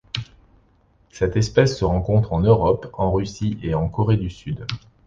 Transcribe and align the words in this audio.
Cette 1.11 1.37
espèce 1.37 1.77
se 1.77 1.85
rencontre 1.85 2.33
en 2.33 2.39
Europe, 2.39 2.89
en 2.93 3.11
Russie 3.11 3.59
et 3.61 3.75
en 3.75 3.87
Corée 3.87 4.17
du 4.17 4.31
Sud. 4.31 4.65